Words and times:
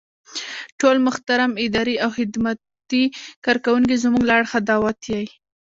ټول 0.79 0.95
محترم 1.07 1.51
اداري 1.65 1.95
او 2.03 2.09
خدماتي 2.17 3.03
کارکوونکي 3.45 3.95
زمونږ 4.03 4.23
له 4.27 4.33
اړخه 4.39 4.59
دعوت 4.69 4.99
يئ. 5.11 5.25